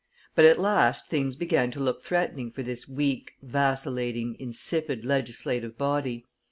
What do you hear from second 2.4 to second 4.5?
for this weak, vacillating,